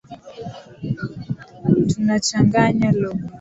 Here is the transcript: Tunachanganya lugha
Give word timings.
Tunachanganya 1.89 2.89
lugha 2.99 3.27